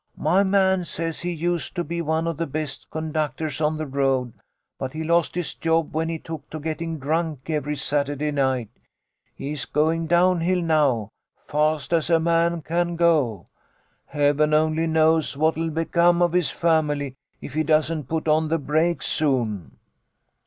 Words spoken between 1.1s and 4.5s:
he used to be one of the best conductors on the road,